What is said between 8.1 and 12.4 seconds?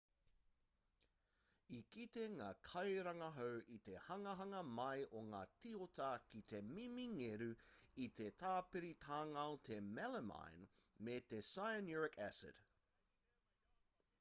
te tāpiritangao te melamine me te cyanuric